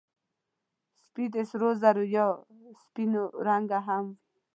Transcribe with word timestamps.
سپي 1.01 1.25
د 1.33 1.35
سرو 1.49 1.69
زرو 1.81 2.03
یا 2.15 2.25
سپینو 2.81 3.23
رنګه 3.47 3.79
هم 3.87 4.05
وي. 4.13 4.15